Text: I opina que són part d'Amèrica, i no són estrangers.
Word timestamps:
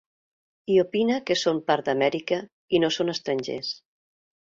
I 0.75 0.77
opina 0.83 1.19
que 1.27 1.37
són 1.43 1.61
part 1.69 1.91
d'Amèrica, 1.91 2.43
i 2.79 2.83
no 2.85 2.93
són 2.99 3.17
estrangers. 3.19 3.75